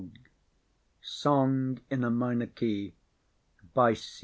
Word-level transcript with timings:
_song 0.99 1.79
in 1.91 2.03
a 2.03 2.09
minor 2.09 2.47
key 2.47 2.95
_by 3.75 3.95